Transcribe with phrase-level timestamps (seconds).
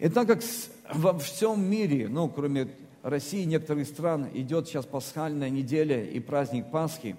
[0.00, 0.40] И так как
[0.94, 2.68] во всем мире, ну, кроме
[3.02, 7.16] России и некоторых стран, идет сейчас пасхальная неделя и праздник Пасхи,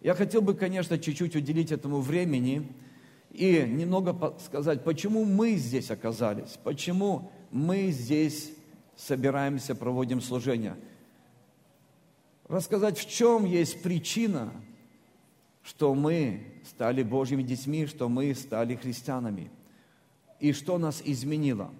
[0.00, 2.72] я хотел бы, конечно, чуть-чуть уделить этому времени
[3.32, 8.52] и немного сказать, почему мы здесь оказались, почему мы здесь
[8.96, 10.76] собираемся, проводим служение.
[12.46, 14.52] Рассказать, в чем есть причина,
[15.64, 19.50] что мы стали Божьими детьми, что мы стали христианами,
[20.38, 21.72] и что нас изменило.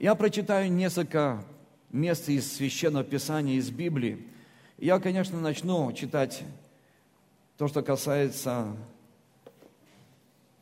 [0.00, 1.44] Я прочитаю несколько
[1.90, 4.26] мест из Священного Писания, из Библии.
[4.78, 6.42] Я, конечно, начну читать
[7.58, 8.68] то, что касается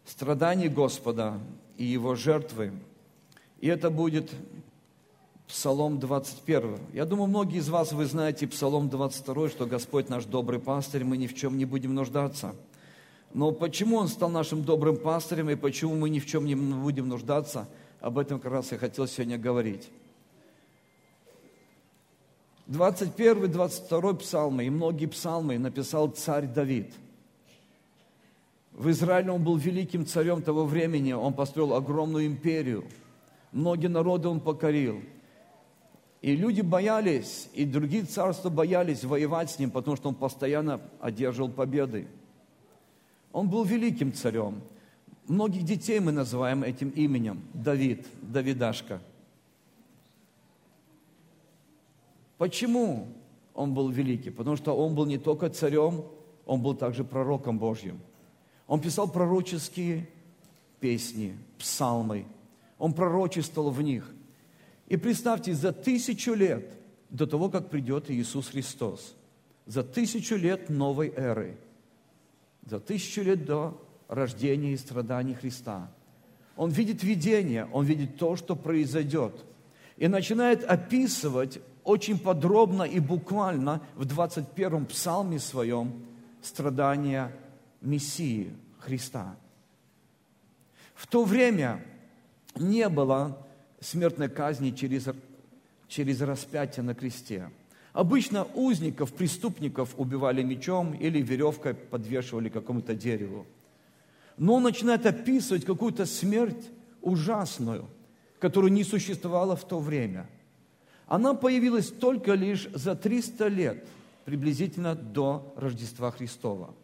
[0.05, 1.39] страданий Господа
[1.77, 2.73] и Его жертвы.
[3.61, 4.29] И это будет
[5.47, 6.77] Псалом 21.
[6.93, 11.17] Я думаю, многие из вас, вы знаете Псалом 22, что Господь наш добрый пастырь, мы
[11.17, 12.57] ни в чем не будем нуждаться.
[13.33, 17.07] Но почему Он стал нашим добрым пастырем и почему мы ни в чем не будем
[17.07, 17.69] нуждаться,
[18.01, 19.91] об этом как раз я хотел сегодня говорить.
[22.67, 26.93] 21, 22 псалмы и многие псалмы написал царь Давид.
[28.73, 32.85] В Израиле он был великим царем того времени, он построил огромную империю.
[33.53, 35.03] Многие народы он покорил.
[36.21, 41.49] И люди боялись, и другие царства боялись воевать с ним, потому что он постоянно одерживал
[41.49, 42.07] победы.
[43.33, 44.61] Он был великим царем.
[45.29, 49.01] Многих детей мы называем этим именем Давид, Давидашка–
[52.39, 53.09] Почему
[53.53, 54.31] он был великий?
[54.31, 56.05] Потому что он был не только царем,
[56.47, 58.01] он был также пророком Божьим.
[58.69, 60.09] Он писал пророческие
[60.81, 62.27] песни, псалмы.
[62.79, 64.09] Он пророчествовал в них.
[64.87, 66.73] И представьте, за тысячу лет
[67.11, 69.15] до того, как придет Иисус Христос,
[69.67, 71.59] за тысячу лет новой эры,
[72.65, 75.91] за тысячу лет до рождения и страданий Христа,
[76.57, 79.45] он видит видение, он видит то, что произойдет,
[79.97, 86.05] и начинает описывать очень подробно и буквально в 21-м псалме своем
[86.43, 87.33] страдания
[87.81, 89.37] Мессии Христа.
[90.95, 91.85] В то время
[92.57, 93.47] не было
[93.81, 95.09] смертной казни через,
[95.87, 97.51] через распятие на кресте.
[97.93, 103.47] Обычно узников, преступников убивали мечом или веревкой подвешивали к какому-то дереву.
[104.39, 106.71] Но он начинает описывать какую-то смерть
[107.03, 107.87] ужасную,
[108.39, 110.29] которую не существовало в то время–
[111.09, 113.89] она появилась только лишь за 300 лет,
[114.27, 116.75] приблизительно до Рождества Христова.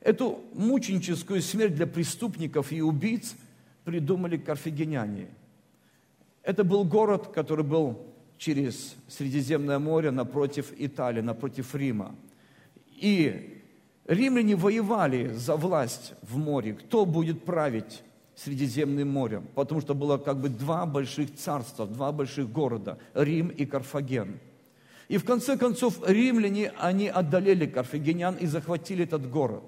[0.00, 3.34] Эту мученическую смерть для преступников и убийц
[3.84, 5.28] придумали карфагеняне.
[6.42, 8.06] Это был город, который был
[8.36, 12.14] через Средиземное море напротив Италии, напротив Рима.
[12.96, 13.59] И
[14.10, 16.74] римляне воевали за власть в море.
[16.74, 18.02] Кто будет править
[18.34, 23.66] Средиземным морем, потому что было как бы два больших царства, два больших города, Рим и
[23.66, 24.40] Карфаген.
[25.08, 29.64] И в конце концов римляне, они одолели карфагенян и захватили этот город.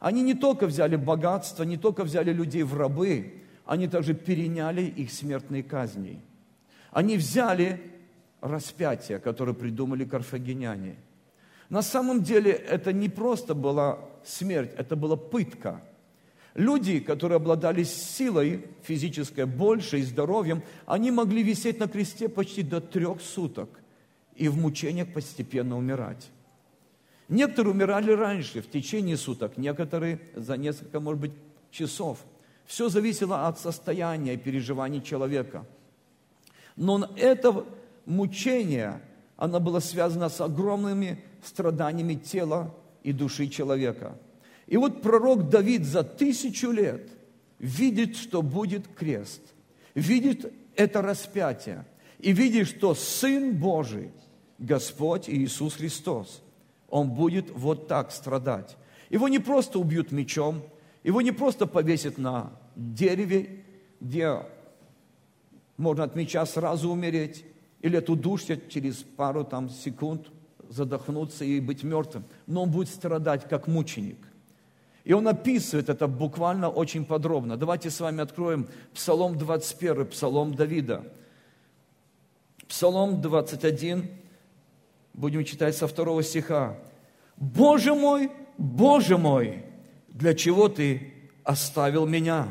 [0.00, 5.12] Они не только взяли богатство, не только взяли людей в рабы, они также переняли их
[5.12, 6.18] смертные казни.
[6.90, 7.80] Они взяли
[8.40, 10.96] распятие, которое придумали карфагеняне.
[11.70, 15.82] На самом деле это не просто была смерть, это была пытка–
[16.54, 22.80] Люди, которые обладали силой физической больше и здоровьем, они могли висеть на кресте почти до
[22.80, 23.68] трех суток
[24.34, 26.30] и в мучениях постепенно умирать.
[27.28, 31.32] Некоторые умирали раньше, в течение суток, некоторые за несколько, может быть,
[31.70, 32.18] часов.
[32.66, 35.64] Все зависело от состояния и переживаний человека.
[36.74, 37.64] Но это
[38.06, 39.00] мучение,
[39.36, 44.16] оно было связано с огромными страданиями тела и души человека–
[44.70, 47.10] и вот пророк Давид за тысячу лет
[47.58, 49.42] видит, что будет крест,
[49.96, 51.84] видит это распятие,
[52.20, 54.12] и видит, что Сын Божий,
[54.60, 56.40] Господь Иисус Христос,
[56.88, 58.76] Он будет вот так страдать.
[59.10, 60.62] Его не просто убьют мечом,
[61.02, 63.64] его не просто повесят на дереве,
[64.00, 64.36] где
[65.76, 67.44] можно от меча сразу умереть,
[67.80, 70.28] или от удушья через пару там, секунд
[70.70, 74.18] задохнуться и быть мертвым, но он будет страдать как мученик.
[75.04, 77.56] И он описывает это буквально очень подробно.
[77.56, 81.04] Давайте с вами откроем Псалом 21, Псалом Давида.
[82.68, 84.08] Псалом 21,
[85.12, 86.78] будем читать со второго стиха.
[87.36, 89.64] «Боже мой, Боже мой,
[90.08, 91.12] для чего Ты
[91.42, 92.48] оставил меня?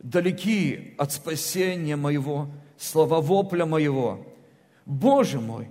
[0.00, 4.26] Далеки от спасения моего, слова вопля моего.
[4.84, 5.68] Боже мой,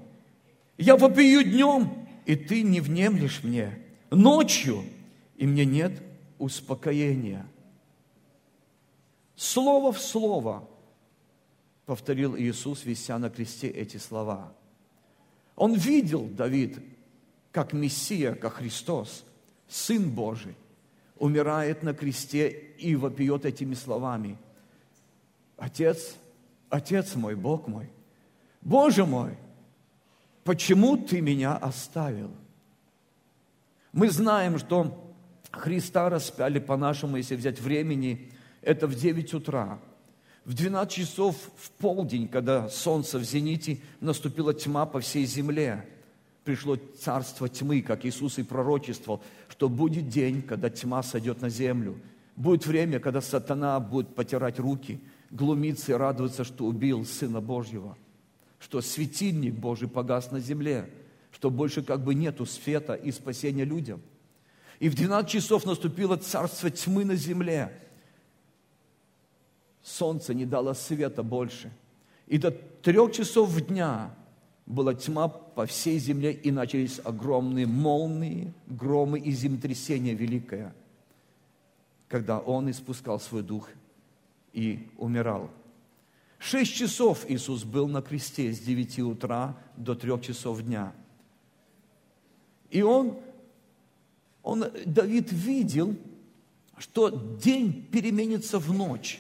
[0.77, 3.77] я вопию днем, и Ты не внемлешь мне.
[4.09, 4.83] Ночью–
[5.38, 6.01] и мне нет
[6.39, 7.45] успокоения.
[9.35, 10.68] Слово в слово
[11.85, 14.51] повторил Иисус, вися на кресте эти слова.
[15.56, 16.79] Он видел, Давид,
[17.51, 19.24] как Мессия, как Христос,
[19.68, 20.56] Сын Божий,
[21.18, 24.38] умирает на кресте и вопиет этими словами.
[25.56, 26.15] Отец,
[26.69, 27.89] Отец мой, Бог мой,
[28.62, 29.38] Боже мой,
[30.48, 32.32] почему ты меня оставил?
[33.92, 35.14] Мы знаем, что
[35.52, 39.78] Христа распяли по-нашему, если взять времени, это в 9 утра.
[40.46, 45.86] В 12 часов в полдень, когда солнце в зените, наступила тьма по всей земле.
[46.46, 52.00] Пришло царство тьмы, как Иисус и пророчествовал, что будет день, когда тьма сойдет на землю.
[52.38, 57.98] Будет время, когда сатана будет потирать руки, глумиться и радоваться, что убил Сына Божьего,
[58.59, 60.89] что светильник Божий погас на земле,
[61.31, 64.01] что больше как бы нету света и спасения людям.
[64.80, 67.71] И в 12 часов наступило царство тьмы на земле–
[69.88, 71.71] солнце не дало света больше.
[72.27, 74.13] И до трех часов дня
[74.65, 80.75] была тьма по всей земле, и начались огромные молнии, громы и землетрясение великое,
[82.10, 83.69] когда Он испускал свой дух
[84.51, 85.50] и умирал.
[86.39, 90.94] Шесть часов Иисус был на кресте с девяти утра до трех часов дня.
[92.69, 93.18] И он,
[94.44, 95.95] он, Давид видел,
[96.78, 99.19] что день переменится в ночь.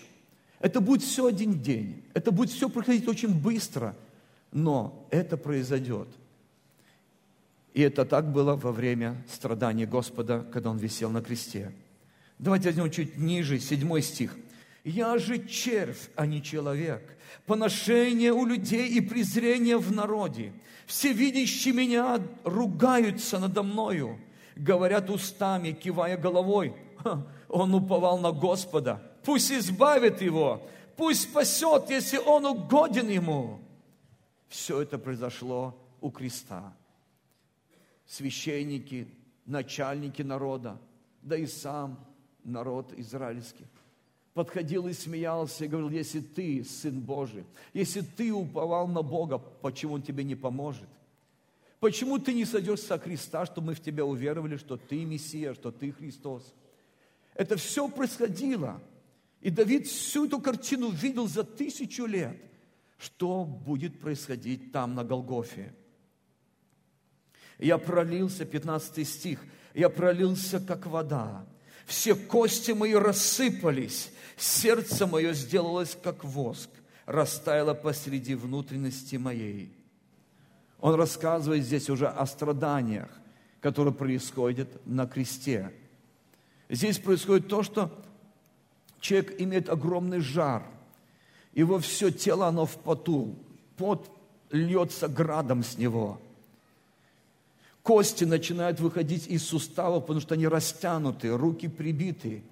[0.59, 2.03] Это будет все один день.
[2.13, 3.95] Это будет все проходить очень быстро.
[4.51, 6.07] Но это произойдет.
[7.73, 11.71] И это так было во время страданий Господа, когда Он висел на кресте.
[12.39, 14.35] Давайте возьмем чуть ниже, седьмой стих.
[14.87, 20.53] «Я же червь, а не человек, поношение у людей и презрение в народе.
[20.85, 24.17] Все видящие меня ругаются надо мною,
[24.55, 26.73] говорят устами, кивая головой.
[27.49, 33.59] Он уповал на Господа, пусть избавит его, пусть спасет, если он угоден ему.
[34.47, 36.73] Все это произошло у креста.
[38.05, 39.09] Священники,
[39.45, 40.79] начальники народа,
[41.21, 41.99] да и сам
[42.45, 43.65] народ израильский
[44.37, 47.43] подходил и смеялся и говорил, если ты Сын Божий,
[47.73, 50.87] если ты уповал на Бога, почему Он тебе не поможет?
[51.79, 55.71] Почему ты не сойдешь со креста, чтобы мы в тебя уверовали, что ты Мессия, что
[55.71, 56.53] ты Христос?
[57.35, 58.81] Это все происходило–
[59.41, 62.37] и Давид всю эту картину видел за тысячу лет,
[62.97, 65.73] что будет происходить там на Голгофе.
[67.59, 69.43] Я пролился, 15 стих,
[69.73, 71.45] я пролился, как вода.
[71.87, 76.69] Все кости мои рассыпались, сердце мое сделалось, как воск,
[77.05, 79.71] растаяло посреди внутренности моей.
[80.81, 83.07] Он рассказывает здесь уже о страданиях,
[83.61, 85.71] которые происходят на кресте.
[86.67, 87.89] Здесь происходит то, что
[88.99, 90.63] человек имеет огромный жар,
[91.53, 93.33] его все тело, оно в поту,
[93.77, 94.11] пот
[94.51, 96.19] льется градом с него.
[97.87, 102.43] Кости начинают выходить из суставов, потому что они растянуты, руки прибиты.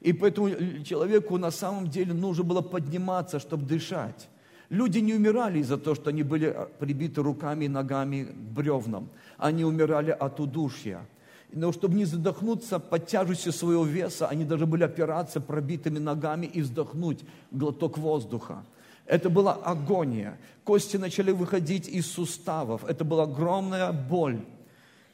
[0.00, 0.50] И поэтому
[0.82, 4.28] человеку на самом деле нужно было подниматься, чтобы дышать.
[4.70, 9.10] Люди не умирали из-за того, что они были прибиты руками и ногами к бревнам.
[9.38, 11.06] Они умирали от удушья
[11.52, 16.62] но чтобы не задохнуться под тяжестью своего веса, они даже были опираться пробитыми ногами и
[16.62, 17.20] вздохнуть
[17.52, 18.64] глоток воздуха.
[19.06, 20.36] Это была агония.
[20.64, 22.84] Кости начали выходить из суставов.
[22.84, 24.40] Это была огромная боль.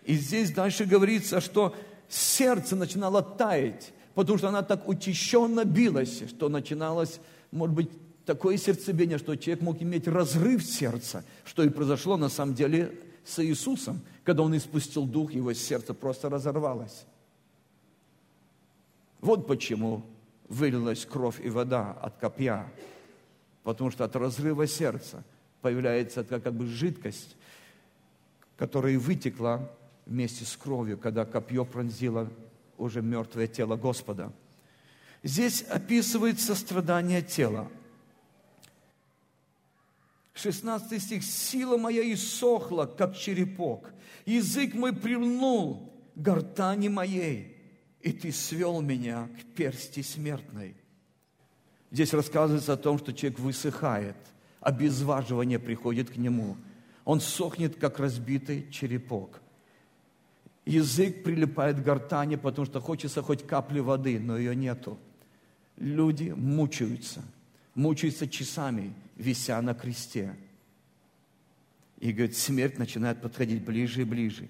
[0.05, 1.75] И здесь дальше говорится, что
[2.09, 7.21] сердце начинало таять, потому что она так учащенно билась, что начиналось,
[7.53, 7.91] может быть,
[8.27, 13.45] такое сердцебиение, что человек мог иметь разрыв сердца, что и произошло на самом деле с
[13.45, 17.05] Иисусом, когда Он испустил дух, его сердце просто разорвалось.
[19.21, 20.03] Вот почему
[20.49, 22.67] вылилась кровь и вода от копья,
[23.63, 25.23] потому что от разрыва сердца
[25.61, 27.37] появляется как бы жидкость,
[28.57, 29.71] которая вытекла
[30.11, 32.31] вместе с кровью, когда копье пронзило
[32.77, 34.31] уже мертвое тело Господа.
[35.23, 37.67] Здесь описывается страдание тела–
[40.41, 41.25] 16 стих.
[41.25, 43.93] «Сила моя иссохла, как черепок,
[44.25, 47.57] язык мой прильнул гортани моей,
[48.01, 50.77] и ты свел меня к персти смертной».
[51.91, 54.17] Здесь рассказывается о том, что человек высыхает,
[54.61, 56.57] обезваживание приходит к нему.
[57.05, 59.41] Он сохнет, как разбитый черепок.
[60.71, 65.01] Язык прилипает к гортани, потому что хочется хоть капли воды, но ее нету.
[65.77, 67.23] Люди мучаются,
[67.75, 70.37] мучаются часами, вися на кресте.
[71.99, 74.49] И, говорит, смерть начинает подходить ближе и ближе.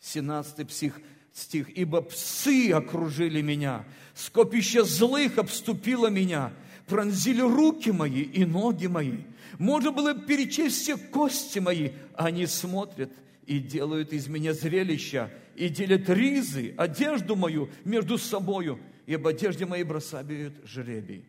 [0.00, 0.98] 17 псих,
[1.34, 1.68] стих.
[1.76, 6.54] «Ибо псы окружили меня, скопище злых обступило меня,
[6.86, 9.18] пронзили руки мои и ноги мои.
[9.58, 11.90] Можно было перечесть все кости мои.
[12.14, 13.12] Они смотрят
[13.50, 19.66] и делают из меня зрелища, и делят ризы, одежду мою между собою, и об одежде
[19.66, 21.24] моей бросают жребий.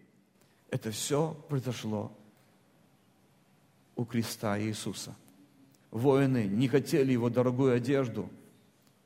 [0.70, 2.16] Это все произошло
[3.96, 5.16] у креста Иисуса.
[5.90, 8.30] Воины не хотели его дорогую одежду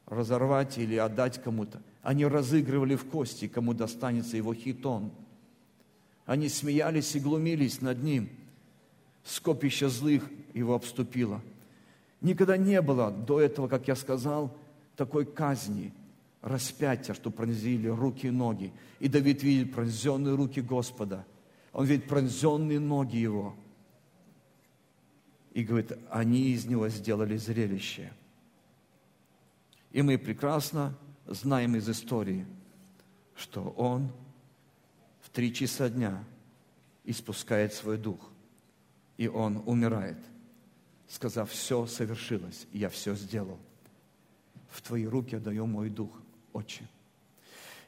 [0.08, 1.82] разорвать или отдать кому-то.
[2.04, 5.14] Они разыгрывали в кости, кому достанется его хитон.
[6.26, 8.30] Они смеялись и глумились над ним.
[9.24, 11.42] Скопище злых его обступило.
[12.22, 14.56] Никогда не было до этого, как я сказал,
[14.96, 15.94] такой казни,
[16.42, 18.74] распятия, что пронзили руки и ноги.
[19.00, 21.26] И Давид видит пронзенные руки Господа.
[21.74, 23.56] Он видит пронзенные ноги его–
[25.56, 28.12] и говорит, они из него сделали зрелище.
[29.92, 32.46] И мы прекрасно знаем из истории,
[33.38, 34.12] что он
[35.22, 36.26] в три часа дня
[37.06, 38.20] испускает свой дух,
[39.16, 40.18] и он умирает,
[41.08, 43.60] сказав, все совершилось, я все сделал.
[44.70, 46.12] В твои руки отдаю мой дух,
[46.54, 46.88] Отче.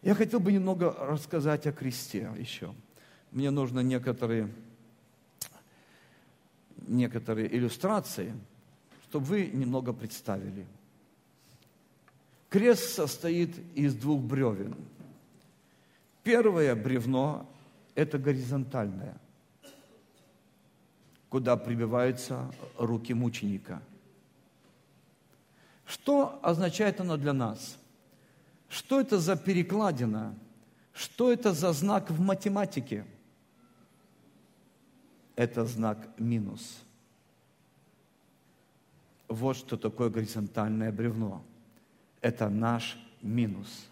[0.02, 2.74] Я хотел бы немного рассказать о кресте еще.
[3.32, 4.50] Мне нужно некоторые
[6.88, 8.34] некоторые иллюстрации,
[9.10, 10.66] чтобы вы немного представили.
[12.50, 14.76] Крест состоит из двух бревен.
[16.24, 17.50] Первое бревно–
[17.96, 19.18] это горизонтальное,
[21.30, 23.82] куда прибиваются руки мученика.
[25.86, 27.78] Что означает оно для нас?
[28.70, 30.36] Что это за перекладина?
[30.94, 33.06] Что это за знак в математике–
[35.38, 36.80] это знак минус.
[39.30, 41.44] Вот что такое горизонтальное бревно.
[42.22, 43.88] Это наш минус.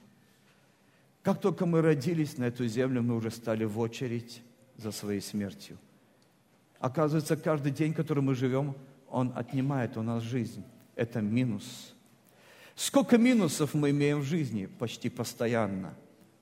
[1.22, 4.42] Как только мы родились на эту землю, мы уже стали в очередь
[4.78, 5.78] за своей смертью.
[6.80, 8.76] Оказывается, каждый день, который мы живем,
[9.10, 10.64] он отнимает у нас жизнь.
[10.96, 11.94] Это минус.
[12.76, 14.66] Сколько минусов мы имеем в жизни?
[14.66, 15.94] Почти постоянно.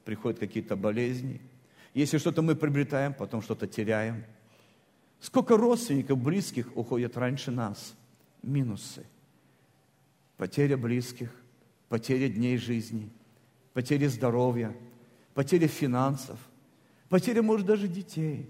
[0.06, 1.42] Приходят какие-то болезни.
[1.94, 4.24] Если что-то мы приобретаем, потом что-то теряем–
[5.24, 7.96] Сколько родственников, близких уходят раньше нас?
[8.42, 9.06] Минусы.
[10.36, 11.34] Потеря близких,
[11.88, 13.10] потеря дней жизни,
[13.72, 14.76] потеря здоровья,
[15.34, 16.38] потеря финансов,
[17.08, 18.50] потеря, может, даже детей.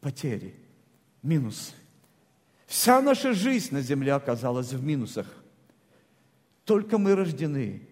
[0.00, 0.54] Потери,
[1.22, 1.72] минусы.
[2.66, 5.26] Вся наша жизнь на земле оказалась в минусах.
[6.64, 7.82] Только мы рождены,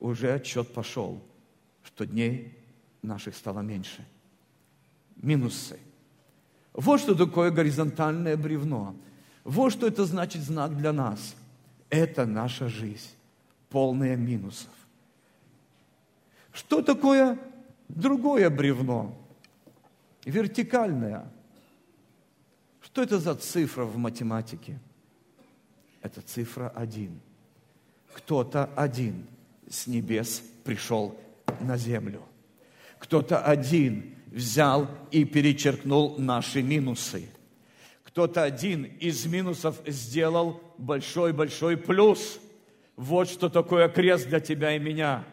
[0.00, 1.22] уже отчет пошел,
[1.84, 2.58] что дней
[3.02, 4.04] наших стало меньше.
[5.16, 5.78] Минусы–
[6.72, 8.96] вот что такое горизонтальное бревно.
[9.44, 11.34] Вот что это значит знак для нас.
[11.90, 13.10] Это наша жизнь,
[13.68, 14.70] полная минусов.
[16.52, 17.38] Что такое
[17.88, 19.14] другое бревно?
[20.24, 21.30] Вертикальное.
[22.92, 24.78] Что это за цифра в математике?
[26.02, 27.22] Это цифра один.
[28.12, 29.26] Кто-то один
[29.66, 31.18] с небес пришел
[31.62, 32.22] на землю.
[32.98, 37.30] Кто-то один взял и перечеркнул наши минусы.
[38.04, 42.38] Кто-то один из минусов сделал большой-большой плюс.
[42.96, 45.24] Вот что такое крест для тебя и меня.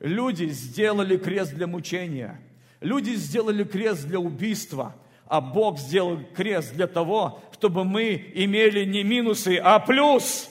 [0.00, 2.40] Люди сделали крест для мучения.
[2.80, 4.96] Люди сделали крест для убийства.
[5.28, 10.50] А Бог сделал крест для того, чтобы мы имели не минусы, а плюс.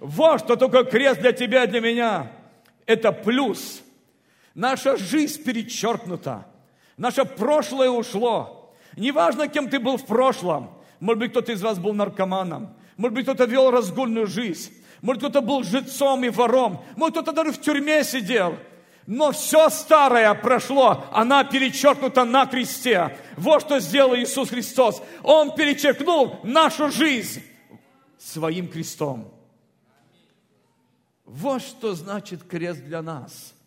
[0.00, 2.32] Вот что такое крест для тебя для меня.
[2.86, 3.82] Это плюс–
[4.54, 6.46] Наша жизнь перечеркнута.
[6.96, 8.74] Наше прошлое ушло.
[8.96, 10.70] Неважно, кем ты был в прошлом.
[11.00, 12.74] Может быть, кто-то из вас был наркоманом.
[12.96, 14.72] Может быть, кто-то вел разгульную жизнь.
[15.00, 16.84] Может, кто-то был жильцом и вором.
[16.96, 18.56] Может, кто-то даже в тюрьме сидел.
[19.06, 23.16] Но все старое прошло, она перечеркнута на кресте.
[23.36, 25.02] Вот что сделал Иисус Христос.
[25.22, 27.42] Он перечеркнул нашу жизнь
[28.18, 29.32] своим крестом.
[31.24, 33.54] Вот что значит крест для нас–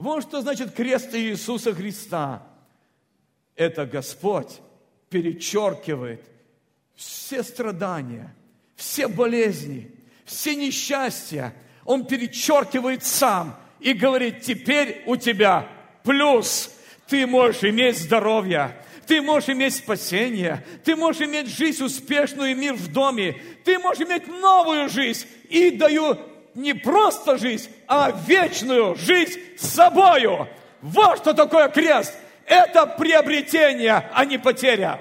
[0.00, 2.42] вот что значит крест Иисуса Христа.
[3.54, 4.60] Это Господь
[5.10, 6.24] перечеркивает
[6.94, 8.34] все страдания,
[8.76, 9.94] все болезни,
[10.24, 11.54] все несчастья.
[11.84, 15.68] Он перечеркивает сам и говорит, теперь у тебя
[16.02, 16.70] плюс.
[17.08, 22.74] Ты можешь иметь здоровье, ты можешь иметь спасение, ты можешь иметь жизнь успешную и мир
[22.74, 25.26] в доме, ты можешь иметь новую жизнь.
[25.48, 26.16] И даю
[26.54, 30.48] не просто жизнь, а вечную жизнь с собою.
[30.80, 32.16] Вот что такое крест.
[32.46, 35.00] Это приобретение, а не потеря.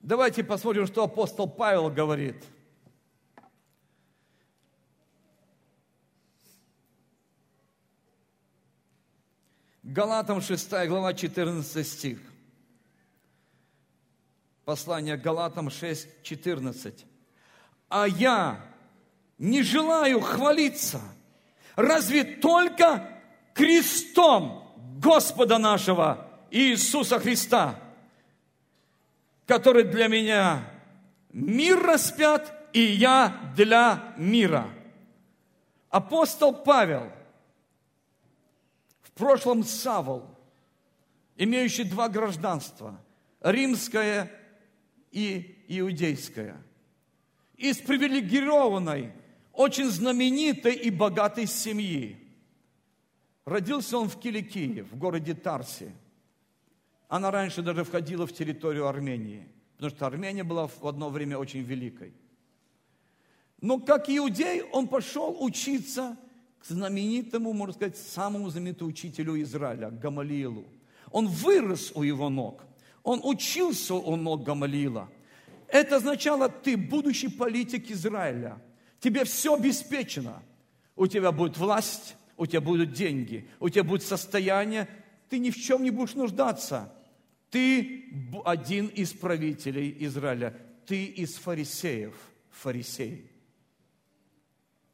[0.00, 2.36] Давайте посмотрим, что апостол Павел говорит.
[9.90, 12.18] Галатам 6 глава 14 стих.
[14.66, 17.06] Послание Галатам 6, 14.
[17.88, 18.60] А я
[19.38, 21.00] не желаю хвалиться,
[21.74, 23.08] разве только
[23.54, 27.80] крестом Господа нашего Иисуса Христа,
[29.46, 30.70] который для меня
[31.32, 34.68] мир распят, и я для мира.
[35.88, 37.10] Апостол Павел,
[39.18, 40.24] в прошлом Савол,
[41.36, 43.00] имеющий два гражданства,
[43.40, 44.30] римское
[45.10, 46.56] и иудейское,
[47.56, 49.12] из привилегированной,
[49.52, 52.16] очень знаменитой и богатой семьи.
[53.44, 55.90] Родился он в Киликии, в городе Тарсе.
[57.08, 61.62] Она раньше даже входила в территорию Армении, потому что Армения была в одно время очень
[61.62, 62.12] великой–
[63.60, 66.16] но как иудей он пошел учиться
[66.68, 70.66] знаменитому, можно сказать, самому знаменитому учителю Израиля, Гамалиилу.
[71.10, 72.64] Он вырос у его ног.
[73.02, 75.08] Он учился у ног Гамалиила.
[75.68, 78.60] Это означало, ты будущий политик Израиля.
[79.00, 80.42] Тебе все обеспечено.
[80.96, 84.88] У тебя будет власть, у тебя будут деньги, у тебя будет состояние.
[85.28, 86.92] Ты ни в чем не будешь нуждаться.
[87.50, 88.04] Ты
[88.44, 90.56] один из правителей Израиля.
[90.86, 92.14] Ты из фарисеев,
[92.50, 93.30] фарисей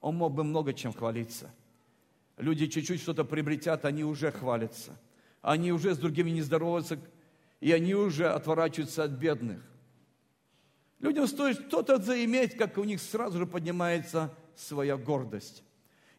[0.05, 1.51] он мог бы много чем хвалиться.
[2.37, 4.99] Люди чуть-чуть что-то приобретят, они уже хвалятся.
[5.41, 6.99] Они уже с другими не здороваются,
[7.61, 9.61] и они уже отворачиваются от бедных.
[11.01, 15.63] Людям стоит что-то заиметь, как у них сразу же поднимается своя гордость.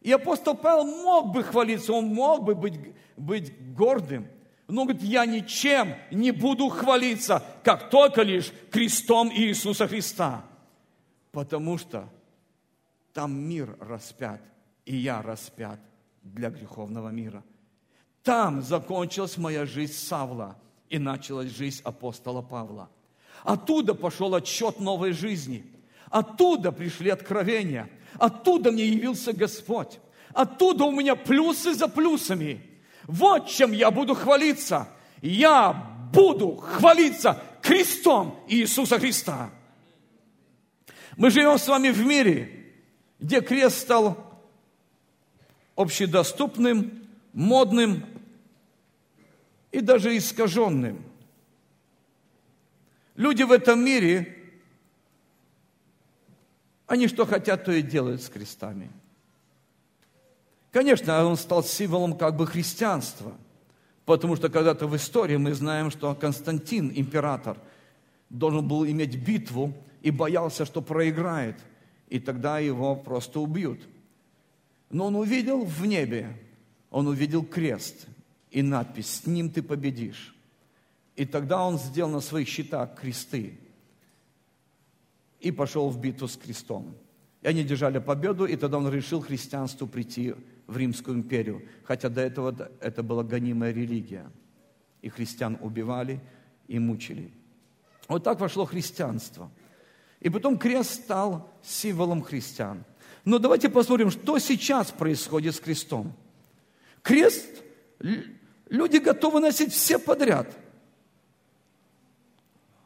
[0.00, 2.78] И апостол Павел мог бы хвалиться, он мог бы быть,
[3.16, 4.28] быть гордым,
[4.68, 10.44] но говорит, я ничем не буду хвалиться, как только лишь крестом Иисуса Христа.
[11.32, 12.08] Потому что
[13.12, 14.40] там мир распят,
[14.84, 15.80] и я распят
[16.34, 17.42] для греховного мира.
[18.22, 20.56] Там закончилась моя жизнь Савла,
[20.88, 22.88] и началась жизнь апостола Павла.
[23.42, 25.64] Оттуда пошел отчет новой жизни.
[26.10, 27.88] Оттуда пришли откровения.
[28.18, 29.98] Оттуда мне явился Господь.
[30.32, 32.60] Оттуда у меня плюсы за плюсами.
[33.04, 34.88] Вот чем я буду хвалиться.
[35.22, 35.72] Я
[36.12, 39.50] буду хвалиться крестом Иисуса Христа.
[41.16, 42.74] Мы живем с вами в мире,
[43.18, 44.25] где крест стал
[45.76, 48.04] общедоступным, модным
[49.70, 51.02] и даже искаженным.
[53.14, 54.36] Люди в этом мире,
[56.86, 58.90] они что хотят, то и делают с крестами.
[60.72, 63.34] Конечно, он стал символом как бы христианства,
[64.04, 67.58] потому что когда-то в истории мы знаем, что Константин, император,
[68.28, 71.56] должен был иметь битву и боялся, что проиграет–
[72.08, 73.80] и тогда его просто убьют.
[74.90, 76.36] Но он увидел в небе,
[76.90, 78.06] он увидел крест
[78.50, 80.34] и надпись «С ним ты победишь».
[81.16, 83.58] И тогда он сделал на своих щитах кресты
[85.40, 86.94] и пошел в битву с крестом.
[87.42, 90.34] И они держали победу, и тогда он решил христианству прийти
[90.66, 94.30] в Римскую империю, хотя до этого это была гонимая религия.
[95.00, 96.20] И христиан убивали
[96.68, 97.32] и мучили.
[98.08, 99.50] Вот так вошло христианство–
[100.20, 102.84] и потом крест стал символом христиан.
[103.26, 106.14] Но давайте посмотрим, что сейчас происходит с крестом.
[107.02, 107.44] Крест,
[108.70, 110.56] люди готовы носить все подряд.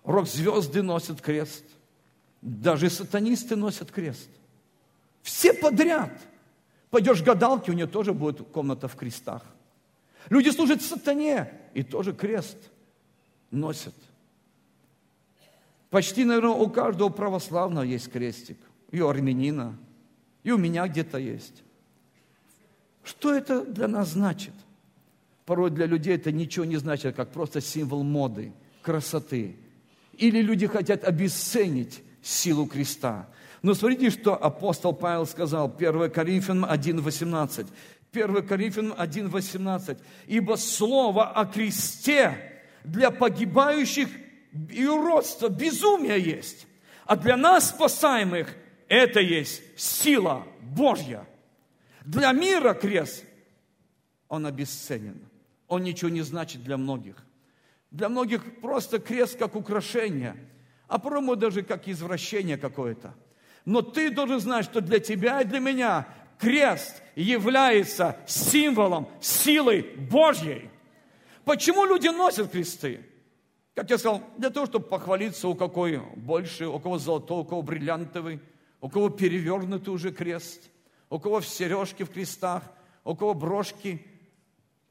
[0.03, 1.62] Рок-звезды носят крест.
[2.40, 4.31] Даже сатанисты носят крест.
[5.22, 6.11] Все подряд.
[6.88, 9.42] Пойдешь к гадалке, у нее тоже будет комната в крестах.
[10.31, 12.57] Люди служат сатане, и тоже крест
[13.50, 13.94] носят.
[15.90, 18.57] Почти, наверное, у каждого православного есть крестик.
[18.90, 19.76] И у армянина,
[20.42, 21.62] и у меня где-то есть.
[23.03, 24.55] Что это для нас значит?
[25.46, 29.57] Порой для людей это ничего не значит, как просто символ моды, красоты.
[30.16, 33.29] Или люди хотят обесценить силу креста.
[33.62, 37.66] Но смотрите, что апостол Павел сказал, 1 Коринфянам 1,18.
[38.12, 39.98] 1 Коринфянам 1,18.
[40.26, 44.09] «Ибо слово о кресте для погибающих
[44.70, 46.66] и уродство, безумие есть.
[47.07, 48.55] А для нас, спасаемых,
[48.90, 51.24] это есть сила Божья.
[52.05, 53.24] Для мира крест,
[54.29, 55.29] он обесценен.
[55.68, 57.24] Он ничего не значит для многих.
[57.92, 60.37] Для многих просто крест как украшение,
[60.88, 63.14] а по даже как извращение какое-то.
[63.64, 70.68] Но ты должен знать, что для тебя и для меня крест является символом силы Божьей.
[71.44, 73.07] Почему люди носят кресты?
[73.74, 77.62] Как я сказал, для того, чтобы похвалиться, у какой больше, у кого золотой, у кого
[77.62, 78.40] бриллиантовый,
[78.80, 80.70] у кого перевернутый уже крест,
[81.08, 82.62] у кого в сережке в крестах,
[83.04, 84.04] у кого брошки,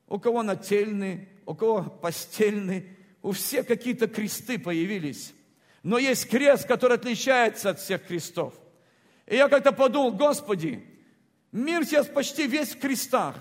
[0.08, 5.34] у кого нательный, у кого постельный, у всех какие-то кресты появились.
[5.84, 8.54] Но есть крест, который отличается от всех крестов.
[9.26, 10.84] И я как-то подумал, Господи,
[11.52, 13.36] мир сейчас почти весь в крестах.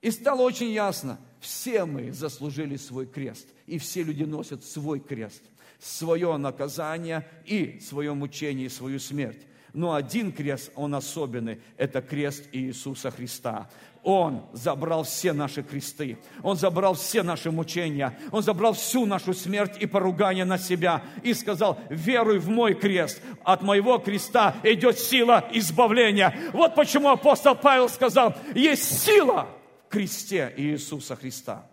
[0.00, 3.48] И стало очень ясно, все мы заслужили свой крест.
[3.66, 5.42] И все люди носят свой крест,
[5.84, 9.46] свое наказание и свое мучение, и свою смерть.
[9.74, 13.68] Но один крест, он особенный, это крест Иисуса Христа.
[14.04, 19.76] Он забрал все наши кресты, Он забрал все наши мучения, Он забрал всю нашу смерть
[19.80, 25.48] и поругание на себя и сказал, веруй в мой крест, от моего креста идет сила
[25.52, 26.34] избавления.
[26.52, 29.48] Вот почему апостол Павел сказал, есть сила
[29.86, 31.66] в кресте Иисуса Христа.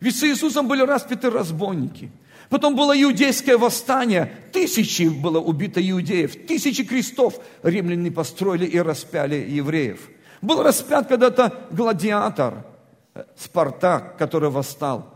[0.00, 2.10] Ведь с Иисусом были распяты разбойники–
[2.50, 4.32] Потом было иудейское восстание.
[4.52, 6.46] Тысячи было убито иудеев.
[6.46, 10.10] Тысячи крестов римляне построили и распяли евреев.
[10.42, 12.66] Был распят когда-то гладиатор,
[13.14, 15.14] э, Спартак, который восстал.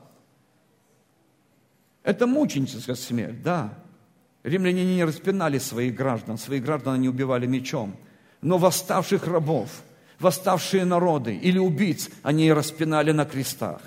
[2.02, 3.74] Это мученическая смерть, да.
[4.42, 7.94] Римляне не распинали своих граждан, своих граждан они убивали мечом.
[8.40, 9.68] Но восставших рабов,
[10.18, 13.82] восставшие народы или убийц они распинали на крестах.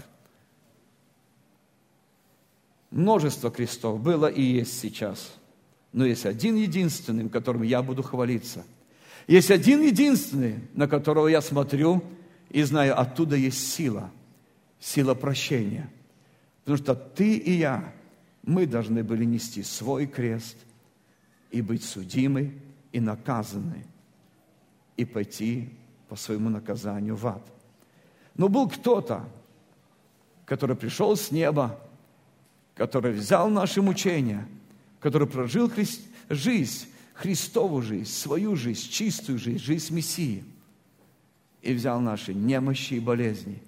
[2.92, 5.34] Множество крестов было и есть сейчас.
[5.92, 8.64] Но есть один единственный, которым я буду хвалиться–
[9.28, 12.04] есть один единственный, на которого я смотрю
[12.50, 14.12] и знаю, оттуда есть сила,
[14.80, 15.90] сила прощения.
[16.64, 17.94] Потому что ты и я,
[18.44, 20.58] мы должны были нести свой крест
[21.50, 22.56] и быть судимы
[22.92, 23.86] и наказаны,
[24.98, 25.70] и пойти
[26.10, 27.42] по своему наказанию в ад.
[28.36, 29.28] Но был кто-то,
[30.46, 31.80] который пришел с неба,
[32.76, 34.48] который взял наши мучения,
[35.00, 36.02] который прожил христ...
[36.30, 36.88] жизнь
[37.22, 40.44] Христову жизнь, свою жизнь, чистую жизнь, жизнь Мессии.
[41.62, 43.62] И взял наши немощи и болезни.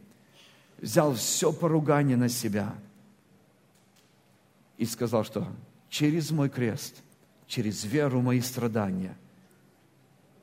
[0.80, 2.74] Взял все поругание на себя.
[4.78, 5.48] И сказал, что
[5.88, 7.04] через мой крест,
[7.46, 9.16] через веру мои страдания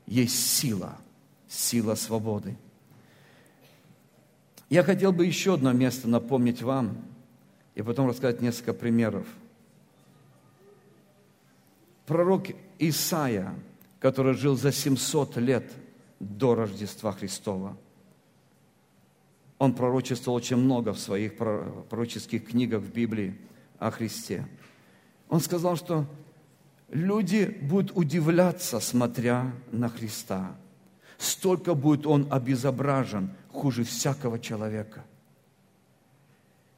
[0.07, 0.96] есть сила,
[1.49, 2.57] сила свободы.
[4.68, 6.96] Я хотел бы еще одно место напомнить вам
[7.80, 9.26] и потом рассказать несколько примеров.
[12.04, 13.54] Пророк Исаия,
[14.00, 15.64] который жил за 700 лет
[16.18, 17.74] до Рождества Христова.
[19.56, 23.38] Он пророчествовал очень много в своих пророческих книгах в Библии
[23.78, 24.46] о Христе.
[25.30, 26.04] Он сказал, что
[26.90, 30.54] люди будут удивляться, смотря на Христа.
[31.16, 35.02] Столько будет он обезображен, хуже всякого человека.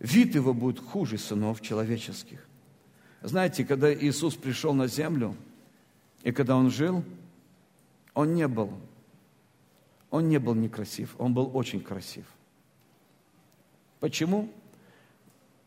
[0.02, 2.46] Вид его будет хуже сынов человеческих.
[3.22, 5.34] Знаете, когда Иисус пришел на землю–
[6.22, 7.04] и когда он жил,
[8.14, 8.70] он не был,
[10.10, 12.24] он не был некрасив, он был очень красив.
[14.00, 14.48] Почему?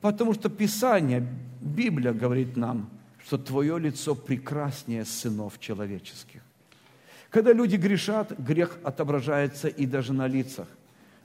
[0.01, 1.27] Потому что Писание,
[1.61, 2.89] Библия говорит нам,
[3.25, 6.41] что твое лицо прекраснее сынов человеческих.
[7.29, 10.67] Когда люди грешат, грех отображается и даже на лицах.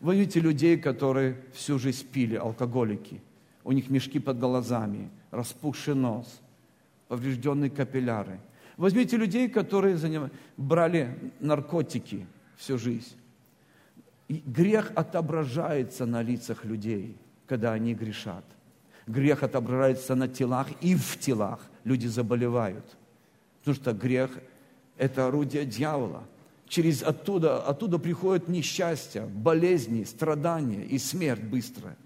[0.00, 3.20] Видите людей, которые всю жизнь пили, алкоголики.
[3.64, 6.40] У них мешки под глазами, распухший нос,
[7.08, 8.40] поврежденные капилляры–
[8.80, 10.30] Возьмите людей, которые заним...
[10.56, 13.14] брали наркотики всю жизнь.
[14.26, 18.42] И грех отображается на лицах людей, когда они грешат.
[19.06, 21.60] Грех отображается на телах и в телах.
[21.84, 22.96] Люди заболевают.
[23.58, 24.30] Потому что грех–
[24.96, 26.24] это орудие дьявола.
[26.70, 31.96] Через оттуда, оттуда приходят несчастья, болезни, страдания и смерть быстрая.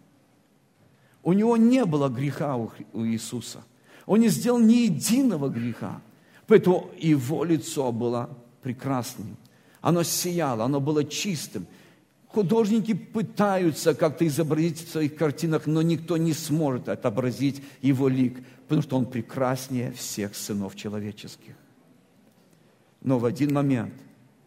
[1.22, 2.70] У него не было греха у
[3.04, 3.62] Иисуса.
[4.06, 6.00] Он не сделал ни единого греха.
[6.46, 8.30] Поэтому его лицо было
[8.62, 9.36] прекрасным.
[9.82, 11.66] Оно сияло, оно было чистым.
[12.28, 18.80] Художники пытаются как-то изобразить в своих картинах, но никто не сможет отобразить его лик, потому
[18.80, 21.54] что он прекраснее всех сынов человеческих.
[23.02, 23.92] Но в один момент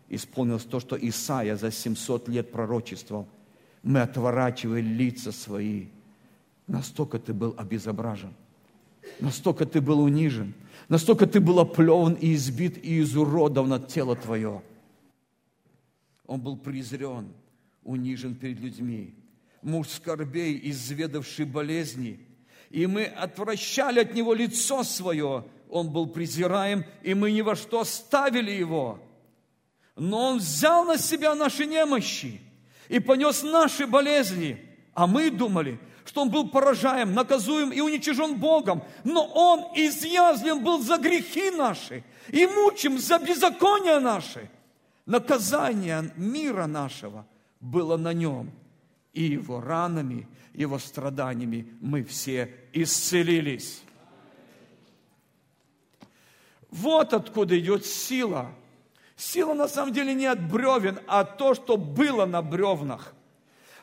[0.10, 3.28] исполнилось то, что Исаия за 700 лет пророчествовал.
[3.84, 5.88] Мы отворачивали лица свои.
[6.68, 8.34] Настолько ты был обезображен.
[9.20, 10.54] Настолько ты был унижен–
[10.90, 14.62] Настолько ты был оплеван и избит и изуродован от тела твое.
[16.26, 17.28] Он был презрен,
[17.84, 19.14] унижен перед людьми.
[19.62, 22.20] Муж скорбей, изведавший болезни.
[22.70, 25.46] И мы отвращали от него лицо свое.
[25.70, 29.00] Он был презираем, и мы ни во что ставили его.
[29.98, 32.40] Но он взял на себя наши немощи
[32.88, 34.64] и понес наши болезни.
[34.94, 40.82] А мы думали, что он был поражаем, наказуем и уничижен Богом, но он изъязвлен был
[40.82, 44.50] за грехи наши и мучим за беззакония наши.
[45.06, 47.26] Наказание мира нашего
[47.60, 48.52] было на нем,
[49.14, 53.82] и Его ранами, Его страданиями мы все исцелились.
[56.70, 58.52] Вот откуда идет сила.
[59.18, 63.16] Сила на самом деле не от бревен, а то, что было на бревнах.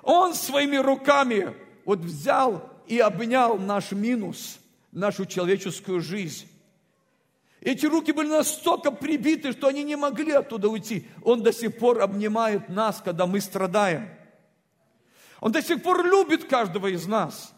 [0.03, 4.61] Он своими руками вот взял и обнял наш минус,
[4.93, 6.49] нашу человеческую жизнь.
[7.61, 11.09] Эти руки были настолько прибиты, что они не могли оттуда уйти.
[11.23, 14.09] Он до сих пор обнимает нас, когда мы страдаем.
[15.41, 17.53] Он до сих пор любит каждого из нас.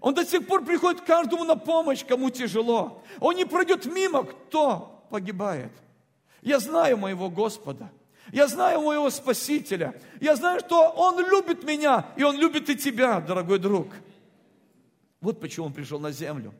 [0.00, 3.02] Он до сих пор приходит каждому на помощь, кому тяжело.
[3.20, 5.72] Он не пройдет мимо, кто погибает.
[6.42, 7.90] Я знаю моего Господа.
[8.30, 9.94] Я знаю моего Спасителя.
[10.20, 13.88] Я знаю, что Он любит меня, и Он любит и тебя, дорогой друг.
[15.20, 16.52] Вот почему Он пришел на землю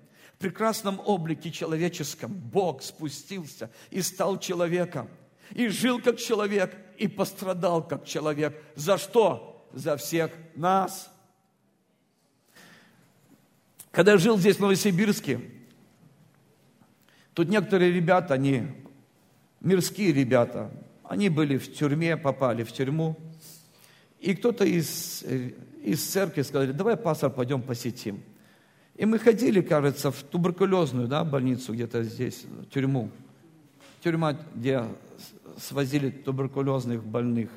[0.42, 5.08] прекрасном облике человеческом Бог спустился и стал человеком.
[5.50, 8.60] И жил как человек, и пострадал как человек.
[8.74, 9.68] За что?
[9.72, 11.10] За всех нас.
[13.90, 15.40] Когда я жил здесь, в Новосибирске,
[17.34, 18.66] тут некоторые ребята, они
[19.62, 20.70] мирские ребята,
[21.04, 23.16] они были в тюрьме, попали в тюрьму.
[24.20, 25.50] И кто-то из, э,
[25.82, 28.22] из церкви сказали, давай, пастор, пойдем посетим.
[28.94, 33.10] И мы ходили, кажется, в туберкулезную да, больницу где-то здесь, тюрьму.
[34.02, 34.84] Тюрьма, где
[35.58, 37.50] свозили туберкулезных больных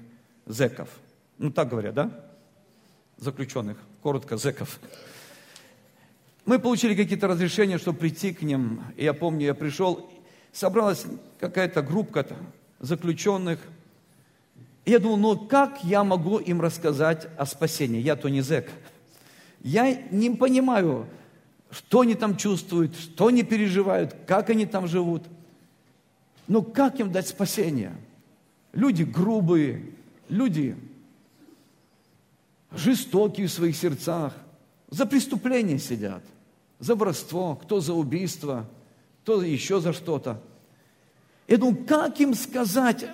[0.47, 0.89] зеков.
[1.37, 2.25] Ну, так говорят, да?
[3.17, 3.77] Заключенных.
[4.01, 4.79] Коротко, зеков.
[6.45, 8.83] Мы получили какие-то разрешения, чтобы прийти к ним.
[8.95, 10.09] И я помню, я пришел,
[10.55, 11.05] собралась
[11.39, 12.25] какая-то группа
[12.79, 13.59] заключенных.
[14.85, 18.01] И я думал, ну как я могу им рассказать о спасении?
[18.01, 18.69] Я то не зэк.
[19.61, 21.07] Я не понимаю,
[21.69, 25.23] что они там чувствуют, что они переживают, как они там живут.
[26.47, 27.93] Но как им дать спасение?
[28.71, 29.83] Люди грубые,
[30.29, 30.77] люди
[32.71, 34.33] жестокие в своих сердцах,
[34.89, 36.23] за преступление сидят,
[36.79, 38.67] за воровство, кто за убийство,
[39.25, 40.39] кто еще за что-то.
[41.47, 43.05] Я думаю, как им сказать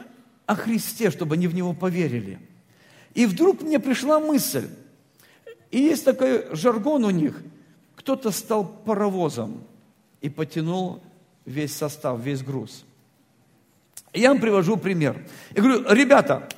[0.45, 2.37] о Христе, чтобы они в Него поверили?
[3.13, 4.67] И вдруг мне пришла мысль,
[5.71, 7.41] и есть такой жаргон у них–
[8.01, 9.63] кто-то стал паровозом
[10.21, 11.03] и потянул
[11.45, 12.83] весь состав, весь груз.
[14.11, 15.23] Я вам привожу пример.
[15.55, 16.49] Я говорю, ребята,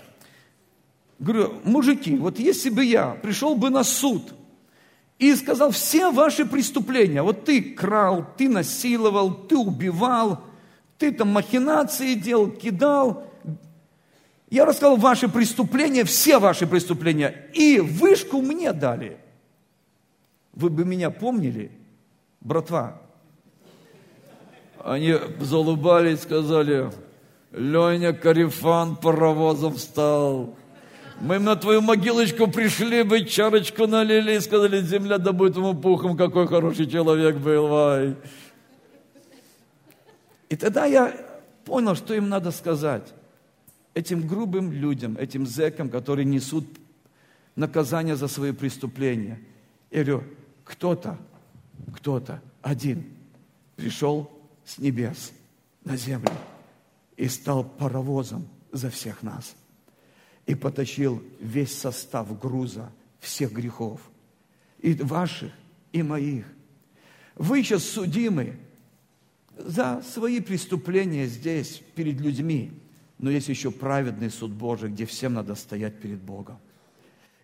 [1.19, 4.33] говорю, мужики, вот если бы я пришел бы на суд
[5.31, 10.41] и сказал все ваши преступления, вот ты крал, ты насиловал, ты убивал,
[10.97, 13.27] ты там махинации делал, кидал,
[14.49, 19.17] я рассказал ваши преступления, все ваши преступления, и вышку мне дали–
[20.53, 21.71] вы бы меня помнили,
[22.39, 23.01] братва?
[24.83, 26.91] Они залыбались, сказали,
[27.51, 30.55] Леня Карифан паровозом встал.
[31.21, 36.17] Мы на твою могилочку пришли бы, чарочку налили и сказали, земля да будет ему пухом,
[36.17, 38.15] какой хороший человек был, вай.
[40.49, 41.15] И тогда я
[41.65, 43.13] понял, что им надо сказать.
[43.93, 46.65] Этим грубым людям, этим зэкам, которые несут
[47.55, 49.39] наказание за свои преступления.
[49.91, 50.23] Я говорю,
[50.63, 51.17] кто-то,
[51.95, 53.05] кто-то один
[53.75, 54.31] пришел
[54.65, 55.31] с небес
[55.83, 56.31] на землю
[57.17, 59.55] и стал паровозом за всех нас.
[60.45, 64.01] И потащил весь состав груза всех грехов.
[64.79, 65.51] И ваших,
[65.91, 66.45] и моих.
[67.35, 68.57] Вы сейчас судимы
[69.57, 72.71] за свои преступления здесь, перед людьми.
[73.17, 76.59] Но есть еще праведный суд Божий, где всем надо стоять перед Богом.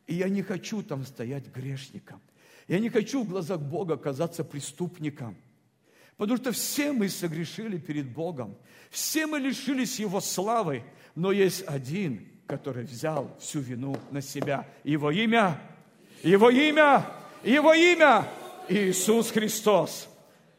[0.08, 2.20] И я не хочу там стоять грешником.
[2.68, 5.36] Я не хочу в глазах Бога казаться преступником.
[6.18, 8.58] Потому что все мы согрешили перед Богом.
[8.90, 10.84] Все мы лишились Его славы.
[11.16, 14.66] Но есть один, который взял всю вину на себя.
[14.84, 15.62] Его имя,
[16.24, 17.06] Его имя,
[17.44, 18.28] Его имя
[18.68, 20.10] Иисус Христос.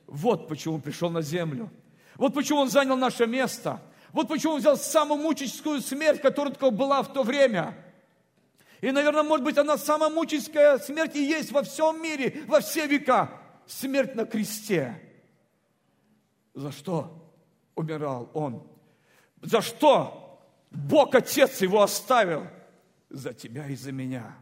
[0.07, 1.69] Вот почему Он пришел на землю.
[2.15, 3.81] Вот почему Он занял наше место.
[4.13, 7.77] Вот почему Он взял самую мучительскую смерть, которая только была в то время–
[8.81, 12.87] и, наверное, может быть, она самая мучительская смерть и есть во всем мире, во все
[12.87, 13.31] века.
[13.67, 14.99] Смерть на кресте.
[16.55, 17.31] За что
[17.75, 18.67] умирал он?
[19.43, 20.30] За что
[20.71, 22.47] Бог Отец его оставил?
[23.09, 24.37] За тебя и за меня.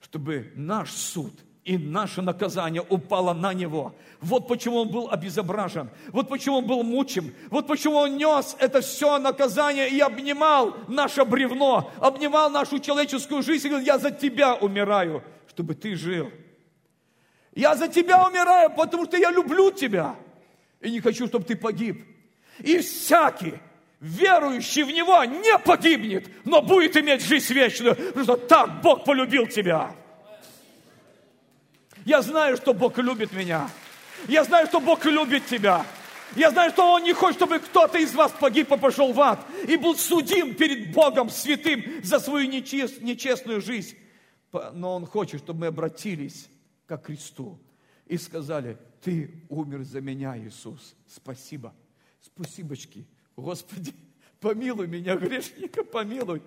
[0.00, 1.32] Чтобы наш суд–
[1.64, 3.94] и наше наказание упало на него.
[4.20, 8.80] Вот почему он был обезображен, вот почему он был мучим, вот почему он нес это
[8.80, 14.54] все наказание и обнимал наше бревно, обнимал нашу человеческую жизнь и говорил, я за тебя
[14.54, 16.30] умираю, чтобы ты жил.
[17.54, 20.16] Я за тебя умираю, потому что я люблю тебя
[20.80, 22.04] и не хочу, чтобы ты погиб.
[22.58, 23.54] И всякий,
[24.02, 29.46] верующий в Него не погибнет, но будет иметь жизнь вечную, потому что так Бог полюбил
[29.46, 29.94] тебя.
[32.04, 33.70] Я знаю, что Бог любит меня.
[34.26, 35.86] Я знаю, что Бог любит тебя.
[36.34, 39.46] Я знаю, что Он не хочет, чтобы кто-то из вас погиб и пошел в ад
[39.68, 43.96] и был судим перед Богом святым за свою нечестную жизнь.
[44.72, 46.48] Но Он хочет, чтобы мы обратились
[46.86, 47.60] к Христу
[48.06, 50.96] и сказали, Ты умер за меня, Иисус.
[51.06, 51.72] Спасибо.
[52.20, 53.06] Спасибочки.
[53.36, 53.92] Господи,
[54.40, 56.42] помилуй меня, грешника, помилуй.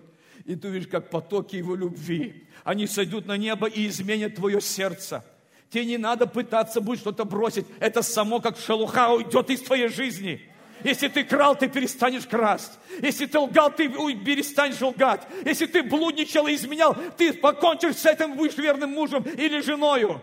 [0.45, 5.23] И ты видишь, как потоки Его любви, они сойдут на небо и изменят твое сердце–
[5.69, 7.65] Тебе не надо пытаться будет что-то бросить.
[7.79, 10.41] Это само, как шелуха, уйдет из твоей жизни.
[10.83, 12.73] Если ты крал, ты перестанешь красть.
[13.01, 15.23] Если ты лгал, ты перестанешь лгать.
[15.43, 20.21] Если ты блудничал и изменял, ты покончишь с этим, будешь верным мужем или женою.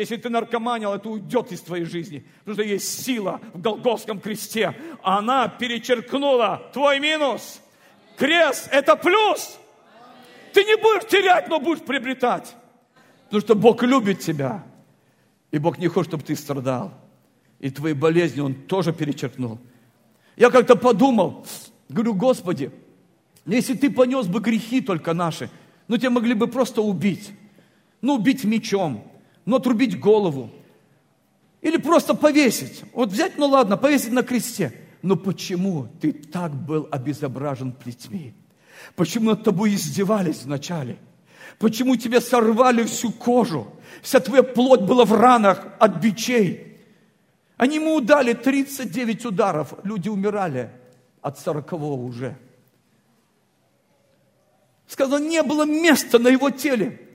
[0.00, 2.24] Если ты наркоманил, это уйдет из твоей жизни.
[2.38, 4.74] Потому что есть сила в Голгофском кресте.
[5.02, 7.60] Она перечеркнула твой минус.
[8.16, 9.58] Крест– это плюс.
[10.54, 12.56] Ты не будешь терять, но будешь приобретать.
[13.24, 14.64] Потому что Бог любит тебя.
[15.50, 16.94] И Бог не хочет, чтобы ты страдал.
[17.58, 19.58] И твои болезни Он тоже перечеркнул.
[20.34, 21.44] Я как-то подумал,
[21.90, 22.70] говорю, Господи,
[23.44, 25.50] если ты понес бы грехи только наши,
[25.88, 27.32] ну тебя могли бы просто убить.
[28.00, 29.09] Ну, убить мечом,
[29.50, 30.50] ну, отрубить голову.
[31.60, 32.84] Или просто повесить.
[32.92, 34.72] Вот взять, ну ладно, повесить на кресте.
[35.02, 38.32] Но почему ты так был обезображен плетьми?
[38.94, 40.98] Почему над тобой издевались вначале?
[41.58, 43.66] Почему тебе сорвали всю кожу?
[44.02, 46.78] Вся твоя плоть была в ранах от бичей.
[47.56, 49.74] Они ему удали 39 ударов.
[49.82, 50.70] Люди умирали
[51.20, 52.38] от 40 уже.
[54.86, 57.09] Сказано, не было места на его теле.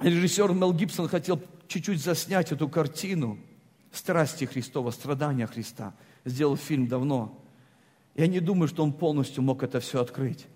[0.00, 3.38] Режиссер Мел Гибсон хотел чуть-чуть заснять эту картину
[3.92, 5.94] страсти Христова, страдания Христа.
[6.24, 7.38] Сделал фильм давно.
[8.14, 10.46] Я не думаю, что он полностью мог это все открыть.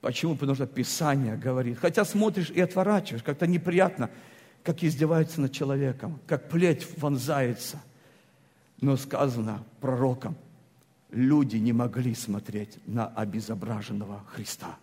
[0.00, 0.34] Почему?
[0.34, 1.78] Потому что Писание говорит.
[1.78, 4.10] Хотя смотришь и отворачиваешь, как-то неприятно,
[4.62, 7.82] как издеваются над человеком, как плеть вонзается.
[8.80, 10.36] Но сказано пророком,
[11.10, 14.76] люди не могли смотреть на обезображенного Христа.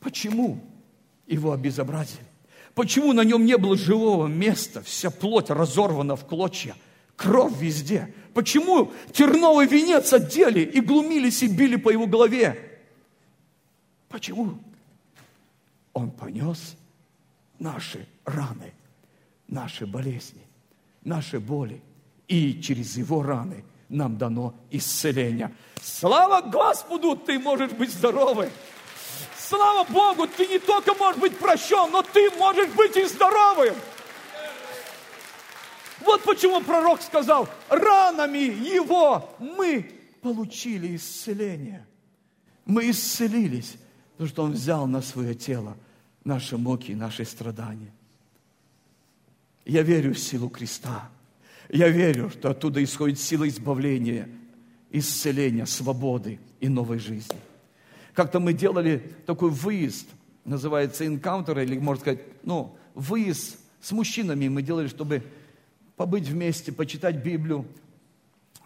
[0.00, 0.62] Почему
[1.34, 2.24] его обезобразили?
[2.74, 4.82] Почему на нем не было живого места?
[4.82, 6.74] Вся плоть разорвана в клочья,
[7.16, 8.12] кровь везде.
[8.34, 12.80] Почему терновый венец одели и глумились и били по его голове?
[14.08, 14.58] Почему?
[15.92, 16.76] Он понес
[17.58, 18.72] наши раны,
[19.48, 20.42] наши болезни,
[21.04, 21.80] наши боли.
[22.28, 25.52] И через его раны нам дано исцеление.
[25.82, 28.50] Слава Господу, ты можешь быть здоровым.
[29.50, 33.74] Слава Богу, ты не только можешь быть прощен, но ты можешь быть и здоровым.
[36.02, 39.90] Вот почему пророк сказал, ранами его мы
[40.22, 41.84] получили исцеление.
[42.64, 43.76] Мы исцелились.
[44.12, 45.76] Потому что Он взял на свое тело
[46.22, 47.92] наши муки, наши страдания.
[49.64, 51.10] Я верю в силу креста.
[51.68, 54.28] Я верю, что оттуда исходит сила избавления,
[54.92, 57.49] исцеления, свободы и новой жизни.
[58.14, 60.08] Как-то мы делали такой выезд,
[60.44, 65.22] называется энкаунтер, или, можно сказать, ну, выезд с мужчинами мы делали, чтобы
[65.96, 67.66] побыть вместе, почитать Библию,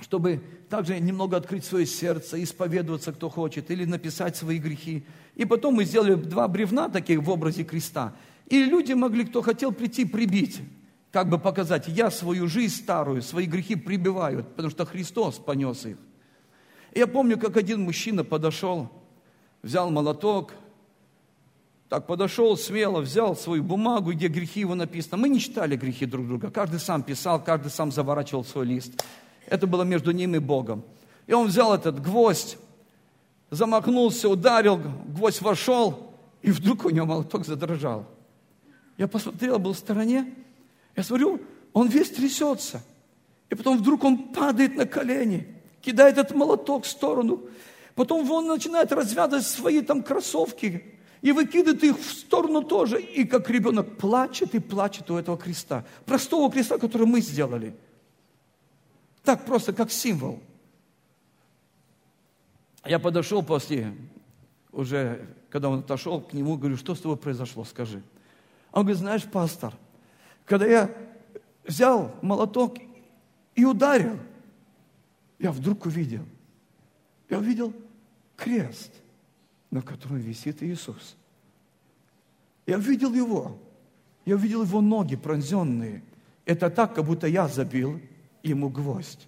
[0.00, 5.04] чтобы также немного открыть свое сердце, исповедоваться, кто хочет, или написать свои грехи.
[5.36, 8.14] И потом мы сделали два бревна таких в образе креста.
[8.46, 10.60] И люди могли, кто хотел, прийти прибить,
[11.12, 15.96] как бы показать, я свою жизнь старую, свои грехи прибиваю, потому что Христос понес их.
[16.94, 18.90] Я помню, как один мужчина подошел,
[19.64, 20.52] взял молоток,
[21.88, 25.22] так подошел смело, взял свою бумагу, где грехи его написаны.
[25.22, 26.50] Мы не читали грехи друг друга.
[26.50, 29.02] Каждый сам писал, каждый сам заворачивал свой лист.
[29.46, 30.84] Это было между ним и Богом.
[31.26, 32.58] И он взял этот гвоздь,
[33.50, 38.06] замахнулся, ударил, гвоздь вошел, и вдруг у него молоток задрожал.
[38.98, 40.34] Я посмотрел, был в стороне,
[40.94, 41.40] я смотрю,
[41.72, 42.82] он весь трясется.
[43.48, 45.46] И потом вдруг он падает на колени,
[45.80, 47.40] кидает этот молоток в сторону.
[47.94, 50.84] Потом он начинает развязывать свои там кроссовки
[51.22, 53.00] и выкидывает их в сторону тоже.
[53.00, 55.84] И как ребенок плачет и плачет у этого креста.
[56.04, 57.74] Простого креста, который мы сделали.
[59.22, 60.40] Так просто, как символ.
[62.84, 63.94] Я подошел после,
[64.70, 68.02] уже, когда он отошел к нему, говорю, что с тобой произошло, скажи.
[68.72, 69.72] Он говорит, знаешь, пастор,
[70.44, 70.90] когда я
[71.64, 72.76] взял молоток
[73.54, 74.18] и ударил,
[75.38, 76.24] я вдруг увидел,
[77.34, 77.72] я увидел
[78.36, 78.92] крест,
[79.72, 81.16] на котором висит Иисус.
[82.64, 83.58] Я увидел его,
[84.24, 86.04] я увидел его ноги пронзенные.
[86.44, 88.00] Это так, как будто я забил,
[88.44, 89.26] ему гвоздь.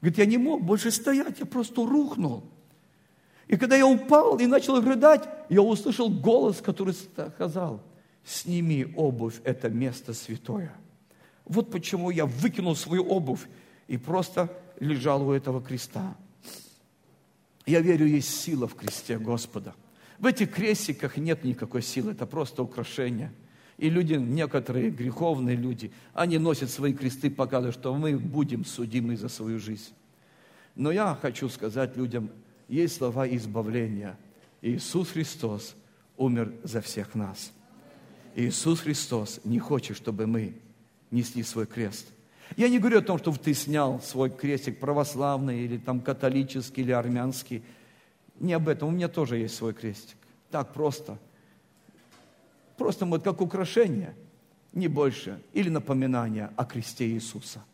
[0.00, 2.44] Говорит, я не мог больше стоять, я просто рухнул.
[3.48, 7.82] И когда я упал и начал рыдать, я услышал голос, который сказал,
[8.24, 10.72] сними обувь, это место святое.
[11.46, 13.48] Вот почему я выкинул свою обувь
[13.88, 16.16] и просто лежал у этого креста.
[17.66, 19.74] Я верю, есть сила в кресте Господа.
[20.18, 23.32] В этих крестиках нет никакой силы, это просто украшение.
[23.76, 29.28] И люди, некоторые греховные люди, они носят свои кресты, показывая, что мы будем судимы за
[29.28, 29.92] свою жизнь.
[30.74, 32.30] Но я хочу сказать людям,
[32.68, 34.18] есть слова избавления.
[34.62, 35.74] Иисус Христос
[36.16, 37.52] умер за всех нас.
[38.34, 40.54] Иисус Христос не хочет, чтобы мы
[41.10, 42.06] несли свой крест.
[42.54, 46.92] Я не говорю о том, чтобы ты снял свой крестик православный или там католический или
[46.92, 47.64] армянский.
[48.38, 48.88] Не об этом.
[48.88, 50.16] У меня тоже есть свой крестик.
[50.50, 51.18] Так просто.
[52.76, 54.14] Просто вот как украшение,
[54.72, 55.42] не больше.
[55.52, 57.64] Или напоминание о кресте Иисуса.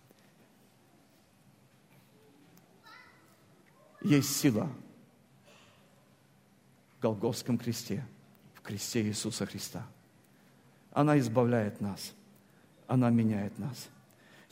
[4.01, 4.69] Есть сила
[6.97, 8.05] в Голговском кресте,
[8.55, 9.87] в кресте Иисуса Христа.
[10.93, 12.13] Она избавляет нас.
[12.87, 13.89] Она меняет нас.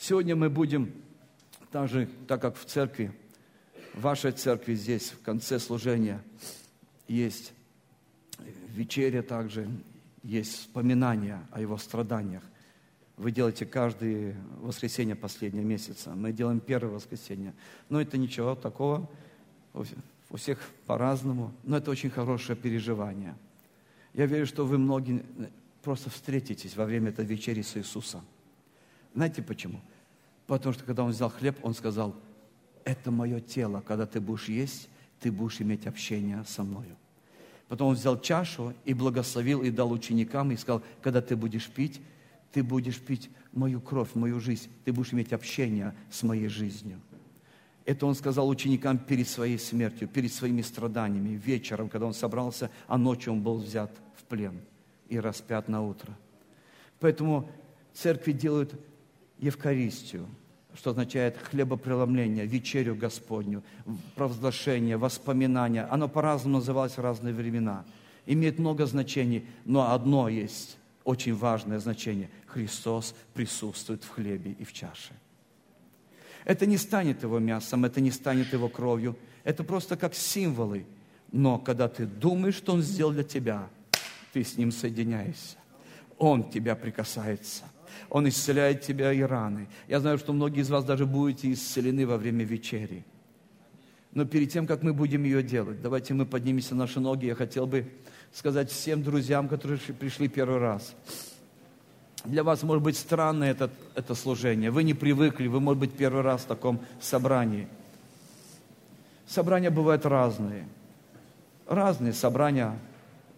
[0.03, 0.95] Сегодня мы будем,
[1.71, 3.13] также, так как в церкви,
[3.93, 6.23] в вашей церкви здесь, в конце служения,
[7.07, 7.53] есть
[8.69, 9.69] вечеря также,
[10.23, 12.43] есть вспоминания о его страданиях.
[13.19, 16.15] Вы делаете каждое воскресенье последнего месяца.
[16.15, 17.53] Мы делаем первое воскресенье.
[17.91, 19.07] Но это ничего такого.
[19.75, 21.53] У всех по-разному.
[21.63, 23.37] Но это очень хорошее переживание.
[24.15, 25.23] Я верю, что вы многие
[25.83, 28.23] просто встретитесь во время этой вечери с Иисусом.
[29.15, 29.79] Знаете почему?
[30.51, 32.17] Потому что когда он взял хлеб, он сказал,
[32.85, 34.89] это мое тело, когда ты будешь есть,
[35.21, 36.97] ты будешь иметь общение со мною.
[37.69, 42.01] Потом он взял чашу и благословил, и дал ученикам, и сказал, когда ты будешь пить,
[42.51, 47.01] ты будешь пить мою кровь, мою жизнь, ты будешь иметь общение с моей жизнью.
[47.85, 52.99] Это он сказал ученикам перед своей смертью, перед своими страданиями, вечером, когда он собрался, а
[52.99, 54.61] ночью он был взят в плен
[55.09, 56.19] и распят на утро.
[56.99, 57.49] Поэтому
[57.95, 58.75] церкви делают
[59.39, 60.27] Евхаристию,
[60.75, 63.63] что означает хлебопреломление, вечерю Господню,
[64.15, 65.87] провозглашение, воспоминания.
[65.91, 67.85] Оно по-разному называлось в разные времена.
[68.27, 72.31] Имеет много значений, но одно есть очень важное значение.
[72.47, 75.13] Христос присутствует в хлебе и в чаше.
[76.45, 79.17] Это не станет его мясом, это не станет его кровью.
[79.45, 80.87] Это просто как символы.
[81.33, 83.69] Но когда ты думаешь, что Он сделал для тебя,
[84.33, 85.57] ты с Ним соединяешься.
[86.19, 87.65] Он тебя прикасается–
[88.09, 89.69] он исцеляет тебя и раны.
[89.89, 93.05] Я знаю, что многие из вас даже будете исцелены во время вечери.
[94.13, 97.27] Но перед тем, как мы будем ее делать, давайте мы поднимемся на наши ноги.
[97.27, 97.87] Я хотел бы
[98.33, 100.95] сказать всем друзьям, которые пришли первый раз.
[102.25, 104.71] Для вас может быть странно это, это служение.
[104.71, 107.69] Вы не привыкли, вы, может быть, первый раз в таком собрании.
[109.27, 110.67] Собрания бывают разные.
[111.67, 112.77] Разные собрания,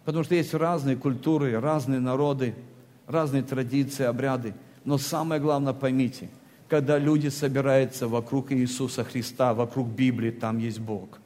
[0.05, 2.55] потому что есть разные культуры, разные народы–
[3.07, 4.53] разные традиции, обряды.
[4.85, 6.29] Но самое главное, поймите,
[6.67, 11.19] когда люди собираются вокруг Иисуса Христа, вокруг Библии, там есть Бог.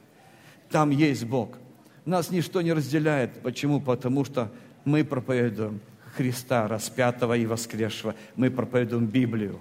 [0.70, 1.58] Там есть Бог.
[2.04, 3.40] Нас ничто не разделяет.
[3.42, 3.80] Почему?
[3.80, 4.50] Потому что
[4.84, 5.80] мы проповедуем
[6.16, 8.14] Христа, распятого и воскресшего.
[8.36, 9.60] Мы проповедуем Библию.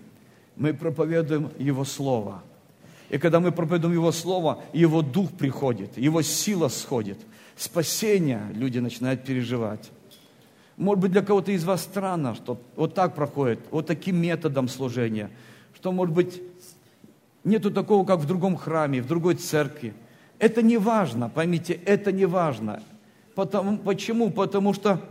[0.55, 2.43] Мы проповедуем Его Слово.
[3.09, 7.19] И когда мы проповедуем Его Слово, Его Дух приходит, Его сила сходит.
[7.55, 9.91] Спасение люди начинают переживать.
[10.77, 15.31] Может быть, для кого-то из вас странно, что вот так проходит, вот таким методом служения,
[15.75, 16.39] что, может быть,
[17.43, 19.93] нету такого, как в другом храме, в другой церкви.
[20.37, 22.83] Это не важно, поймите, это не важно.
[23.33, 24.29] Потому, почему?
[24.29, 25.01] Потому что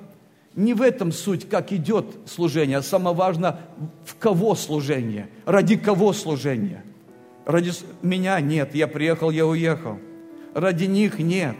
[0.54, 3.58] не в этом суть, как идет служение, а самое важное,
[4.04, 6.84] в кого служение, ради кого служение.
[7.44, 9.98] Ради меня нет, я приехал, я уехал.
[10.54, 11.56] Ради них нет.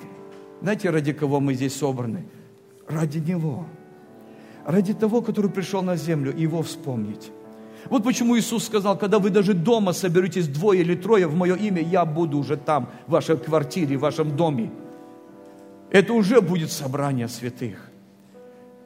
[0.62, 2.24] Знаете, ради кого мы здесь собраны?
[2.88, 3.66] Ради Него
[4.66, 7.30] ради того, который пришел на землю, и его вспомнить.
[7.88, 11.80] Вот почему Иисус сказал, когда вы даже дома соберетесь двое или трое в мое имя,
[11.80, 14.72] я буду уже там, в вашей квартире, в вашем доме.
[15.90, 17.90] Это уже будет собрание святых.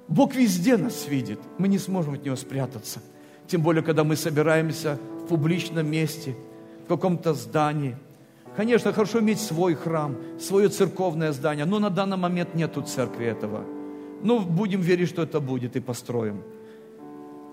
[0.07, 1.41] Бог везде нас видит.
[1.57, 3.01] Мы не сможем от Него спрятаться.
[3.47, 6.37] Тем более, когда мы собираемся в публичном месте,
[6.85, 7.97] в каком-то здании.
[8.55, 13.65] Конечно, хорошо иметь свой храм, свое церковное здание, но на данный момент нету церкви этого–
[14.23, 16.43] ну, будем верить, что это будет, и построим.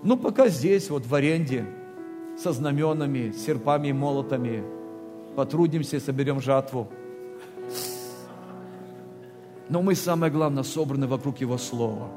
[0.03, 1.65] Ну, пока здесь, вот в аренде,
[2.37, 4.63] со знаменами, серпами и молотами,
[5.35, 6.87] потрудимся, соберем жатву.
[9.69, 12.09] Но мы, самое главное, собраны вокруг Его Слова.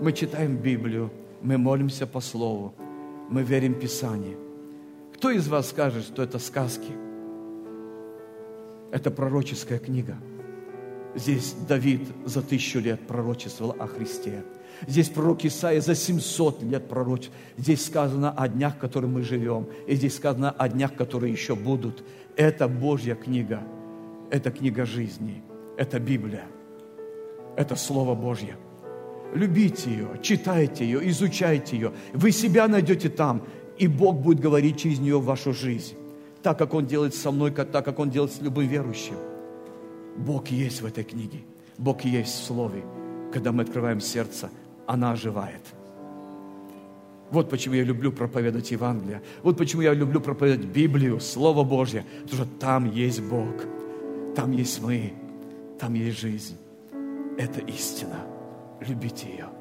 [0.00, 1.10] Мы читаем Библию,
[1.42, 2.74] мы молимся по Слову,
[3.28, 4.36] мы верим в Писание.
[5.14, 6.92] Кто из вас скажет, что это сказки?
[8.92, 10.16] Это пророческая книга.
[11.18, 14.44] Здесь Давид за тысячу лет пророчествовал о Христе.
[14.86, 17.32] Здесь пророк Исаия за 700 лет пророчеств.
[17.56, 19.66] Здесь сказано о днях, в которых мы живем.
[19.88, 22.04] И здесь сказано о днях, которые еще будут.
[22.36, 23.62] Это Божья книга.
[24.30, 25.42] Это книга жизни.
[25.76, 26.44] Это Библия.
[27.56, 28.56] Это Слово Божье.
[29.34, 31.92] Любите ее, читайте ее, изучайте ее.
[32.14, 33.42] Вы себя найдете там,
[33.76, 35.96] и Бог будет говорить через нее в вашу жизнь.
[36.42, 39.16] Так, как Он делает со мной, так, как Он делает с любым верующим.
[40.18, 41.38] Бог есть в этой книге.
[41.78, 42.82] Бог есть в Слове.
[43.32, 44.50] Когда мы открываем сердце,
[44.86, 45.62] она оживает.
[47.30, 49.22] Вот почему я люблю проповедовать Евангелие.
[49.42, 52.04] Вот почему я люблю проповедовать Библию, Слово Божье.
[52.22, 53.54] Потому что там есть Бог.
[54.34, 55.12] Там есть мы.
[55.78, 56.56] Там есть жизнь.
[57.36, 58.26] Это истина.
[58.80, 59.57] Любите ее.